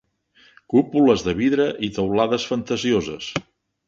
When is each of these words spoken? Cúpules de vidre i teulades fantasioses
Cúpules 0.73 1.25
de 1.27 1.35
vidre 1.41 1.67
i 1.87 1.89
teulades 1.97 2.47
fantasioses 2.53 3.29